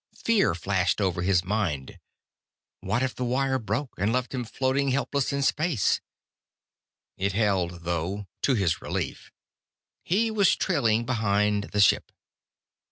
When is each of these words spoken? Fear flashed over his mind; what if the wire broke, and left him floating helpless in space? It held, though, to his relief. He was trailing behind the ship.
Fear 0.17 0.55
flashed 0.55 0.99
over 0.99 1.21
his 1.21 1.43
mind; 1.43 1.99
what 2.79 3.03
if 3.03 3.13
the 3.13 3.23
wire 3.23 3.59
broke, 3.59 3.93
and 3.99 4.11
left 4.11 4.33
him 4.33 4.43
floating 4.43 4.89
helpless 4.89 5.31
in 5.31 5.43
space? 5.43 6.01
It 7.17 7.33
held, 7.33 7.83
though, 7.83 8.25
to 8.41 8.55
his 8.55 8.81
relief. 8.81 9.31
He 10.01 10.31
was 10.31 10.55
trailing 10.55 11.05
behind 11.05 11.65
the 11.65 11.79
ship. 11.79 12.11